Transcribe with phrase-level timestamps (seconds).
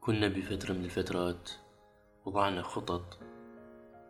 [0.00, 1.50] كنا بفترة من الفترات
[2.24, 3.18] وضعنا خطط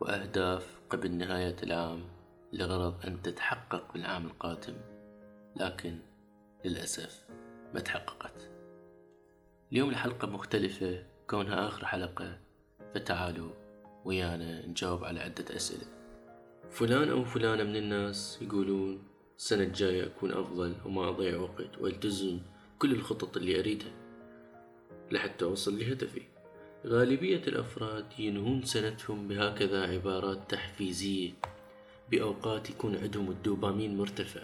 [0.00, 2.04] وأهداف قبل نهاية العام
[2.52, 4.74] لغرض أن تتحقق بالعام القادم
[5.56, 5.98] لكن
[6.64, 7.24] للأسف
[7.74, 8.50] ما تحققت.
[9.72, 12.38] اليوم الحلقة مختلفة كونها آخر حلقة
[12.94, 13.50] فتعالوا
[14.04, 15.86] ويانا نجاوب على عدة أسئلة.
[16.70, 19.02] فلان أو فلانة من الناس يقولون
[19.38, 22.40] السنة الجاية أكون أفضل وما أضيع وقت وألتزم
[22.78, 23.92] كل الخطط اللي أريدها.
[25.12, 26.22] لحتى أوصل لهدفي.
[26.86, 31.30] غالبية الأفراد ينهون سنتهم بهكذا عبارات تحفيزية
[32.10, 34.42] بأوقات يكون عندهم الدوبامين مرتفع.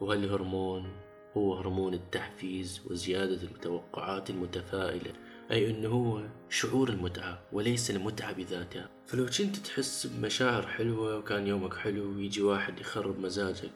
[0.00, 0.92] وهالهرمون
[1.36, 5.12] هو هرمون التحفيز وزيادة التوقعات المتفائلة
[5.50, 8.90] أي أنه هو شعور المتعة وليس المتعة بذاتها.
[9.06, 13.70] فلو كنت تحس بمشاعر حلوة وكان يومك حلو ويجي واحد يخرب مزاجك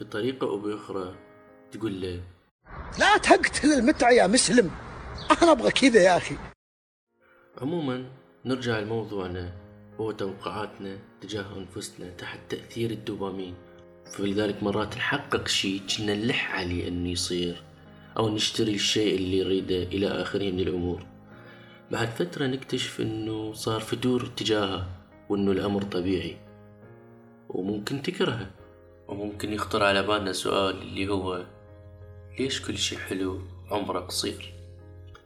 [0.00, 1.14] بطريقة أو بأخرى
[1.72, 2.20] تقول له
[2.98, 4.70] لا تقتل المتعة يا مسلم.
[5.42, 6.36] أنا أبغى كذا يا أخي.
[7.58, 8.04] عموما
[8.44, 9.52] نرجع لموضوعنا
[10.00, 13.54] هو توقعاتنا تجاه أنفسنا تحت تأثير الدوبامين.
[14.12, 17.62] فلذلك مرات نحقق شيء كنا نلح عليه أنه يصير
[18.16, 21.06] أو نشتري الشيء اللي نريده إلى آخره من الأمور.
[21.90, 24.88] بعد فترة نكتشف أنه صار فتور تجاهه
[25.28, 26.36] وأنه الأمر طبيعي.
[27.48, 28.50] وممكن تكرهه
[29.08, 31.46] وممكن يخطر على بالنا سؤال اللي هو
[32.38, 34.59] ليش كل شيء حلو عمره قصير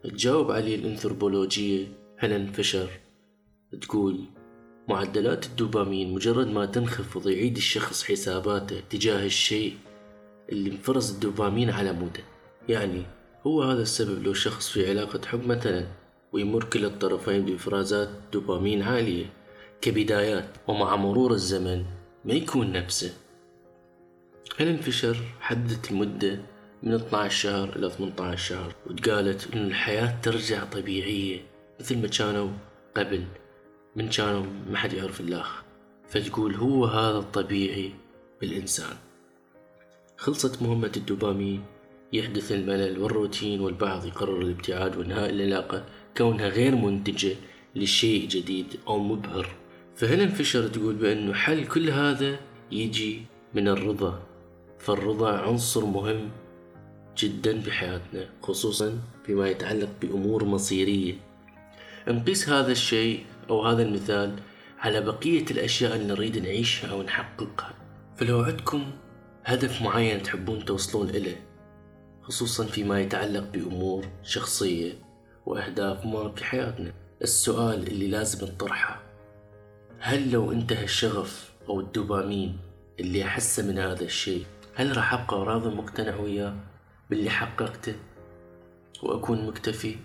[0.04, 1.86] تجاوب عليه الانثروبولوجية
[2.18, 2.90] هيلين فيشر
[3.80, 4.24] تقول
[4.88, 9.76] معدلات الدوبامين مجرد ما تنخفض يعيد الشخص حساباته تجاه الشيء
[10.52, 12.24] اللي انفرز الدوبامين على موده.
[12.68, 13.02] يعني
[13.46, 15.86] هو هذا السبب لو شخص في علاقة حب مثلا
[16.32, 19.26] ويمر كلا الطرفين بإفرازات دوبامين عالية.
[19.80, 21.84] كبدايات ومع مرور الزمن
[22.24, 23.12] ما يكون نفسه.
[24.56, 26.53] هيلين فيشر حددت المدة.
[26.84, 31.40] من 12 شهر إلى 18 شهر وقالت إن الحياة ترجع طبيعية
[31.80, 32.48] مثل ما كانوا
[32.96, 33.24] قبل
[33.96, 35.44] من كانوا ما حد يعرف الله.
[36.08, 37.92] فتقول هو هذا الطبيعي
[38.40, 38.96] بالإنسان.
[40.16, 41.62] خلصت مهمة الدوبامين.
[42.12, 45.84] يحدث الملل والروتين والبعض يقرر الابتعاد وإنهاء العلاقة
[46.16, 47.36] كونها غير منتجة
[47.74, 49.46] لشيء جديد أو مبهر.
[49.96, 52.36] فهنا فيشر تقول بأنه حل كل هذا؟
[52.72, 53.22] يجي
[53.54, 54.22] من الرضا.
[54.78, 56.30] فالرضا عنصر مهم
[57.18, 61.14] جدا بحياتنا خصوصا فيما يتعلق بأمور مصيرية.
[62.08, 64.36] نقيس هذا الشيء أو هذا المثال
[64.78, 67.74] على بقية الأشياء اللي نريد نعيشها أو نحققها.
[68.16, 68.84] فلو عندكم
[69.44, 71.46] هدف معين تحبون توصلون إليه
[72.22, 74.92] خصوصا فيما يتعلق بأمور شخصية
[75.46, 76.92] وأهداف ما في حياتنا
[77.22, 79.02] السؤال اللي لازم نطرحه
[79.98, 82.58] هل لو انتهى الشغف أو الدوبامين
[83.00, 86.54] اللي أحسه من هذا الشيء هل راح أبقى راضي مقتنع وياه؟
[87.10, 87.94] باللي حققته
[89.02, 89.96] وأكون مكتفي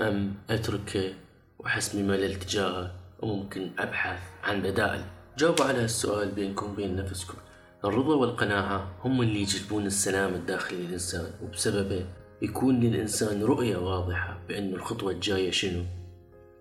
[0.00, 1.14] أم أتركه
[1.58, 5.04] وأحس بملل تجاهه وممكن أبحث عن بدائل.
[5.38, 7.38] جاوبوا على السؤال بينكم وبين نفسكم.
[7.84, 12.06] الرضا والقناعة هم اللي يجلبون السلام الداخلي للإنسان وبسببه
[12.42, 15.84] يكون للإنسان رؤية واضحة بأن الخطوة الجاية شنو؟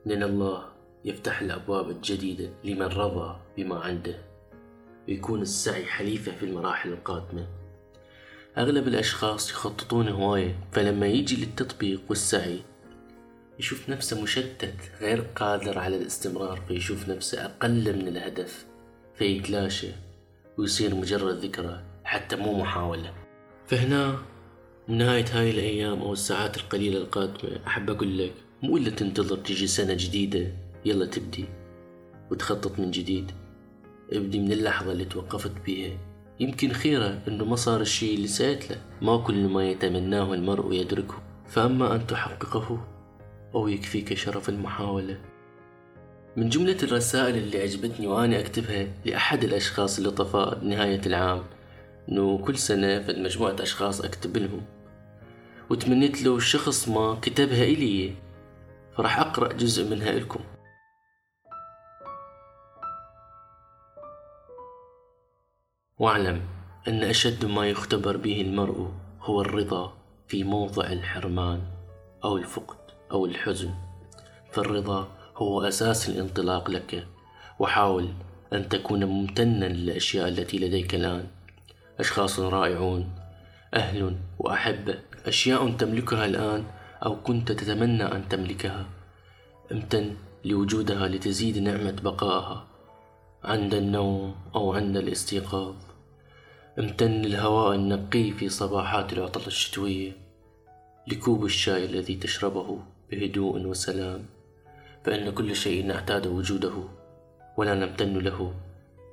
[0.06, 0.66] لأن الله
[1.06, 4.16] يفتح الأبواب الجديدة لمن رضى بما عنده
[5.08, 7.48] ويكون السعي حليفة في المراحل القادمة.
[8.58, 12.60] أغلب الأشخاص يخططون هواية فلما يجي للتطبيق والسعي
[13.60, 18.66] يشوف نفسه مشتت غير قادر على الاستمرار فيشوف نفسه أقل من الهدف
[19.16, 19.88] فيتلاشى
[20.58, 23.14] ويصير مجرد ذكرى حتى مو محاولة.
[23.68, 24.18] فهنا
[24.88, 28.34] نهاية هاي الأيام أو الساعات القليلة القادمة أحب أقول لك
[28.64, 30.52] مو إلا تنتظر تجي سنة جديدة
[30.86, 31.46] يلا تبدي
[32.32, 33.32] وتخطط من جديد.
[34.12, 35.98] ابدي من اللحظة اللي توقفت بيها.
[36.40, 38.78] يمكن خيرة إنه ما صار الشيء اللي سأت له.
[39.02, 41.16] ما كل ما يتمناه المرء يدركه.
[41.48, 42.88] فأما أن تحققه
[43.56, 45.18] أو يكفيك شرف المحاولة.
[46.38, 51.44] من جملة الرسائل اللي عجبتني وأنا أكتبها لأحد الأشخاص اللطفاء بنهاية العام
[52.10, 54.62] إنه كل سنة فد مجموعة أشخاص أكتب لهم.
[55.70, 58.14] وتمنيت لو شخص ما كتبها إلي
[58.98, 60.40] فراح أقرأ جزء منها لكم.
[66.00, 66.42] واعلم
[66.88, 69.94] أن أشد ما يختبر به المرء هو الرضا
[70.28, 71.62] في موضع الحرمان
[72.24, 72.78] أو الفقد
[73.12, 73.74] أو الحزن.
[74.52, 75.08] فالرضا
[75.38, 77.08] هو أساس الانطلاق لك
[77.60, 78.14] وحاول
[78.54, 81.28] أن تكون ممتنا للأشياء التي لديك الآن.
[82.00, 83.12] أشخاص رائعون
[83.74, 86.64] أهل وأحبة أشياء تملكها الآن
[87.06, 88.86] أو كنت تتمنى أن تملكها.
[89.72, 90.16] امتن
[90.46, 92.75] لوجودها لتزيد نعمة بقائها.
[93.46, 95.76] عند النوم أو عند الاستيقاظ.
[96.80, 100.12] امتن للهواء النقي في صباحات العطلة الشتوية
[101.08, 102.80] لكوب الشاي الذي تشربه
[103.12, 104.26] بهدوء وسلام
[105.04, 106.74] فإن كل شيء نعتاد وجوده
[107.58, 108.54] ولا نمتن له.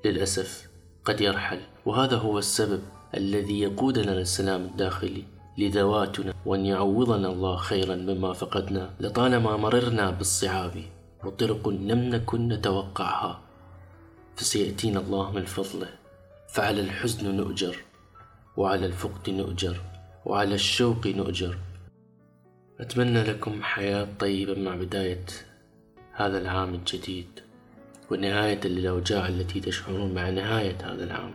[0.05, 0.69] للأسف
[1.05, 2.83] قد يرحل وهذا هو السبب
[3.15, 5.25] الذي يقودنا للسلام الداخلي
[5.59, 8.91] لذواتنا وأن يعوضنا الله خيرا مما فقدنا.
[9.01, 10.83] لطالما مررنا بالصعاب
[11.25, 13.42] وطرق لم نكن نتوقعها
[14.37, 15.89] فسيأتينا الله من فضله.
[16.49, 17.77] فعلى الحزن نؤجر
[18.57, 19.81] وعلى الفقد نؤجر
[20.25, 21.59] وعلى الشوق نؤجر.
[22.81, 25.25] أتمنى لكم حياة طيبة مع بداية
[26.13, 27.41] هذا العام الجديد
[28.11, 31.33] ونهاية للأوجاع التي تشعرون مع نهاية هذا العام.